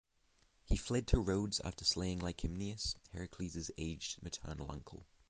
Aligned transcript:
He 0.63 0.77
fled 0.77 1.05
to 1.09 1.19
Rhodes 1.19 1.59
after 1.63 1.85
slaying 1.85 2.21
Licymnius, 2.21 2.95
Heracles' 3.11 3.69
aged 3.77 4.23
maternal 4.23 4.71
uncle. 4.71 5.05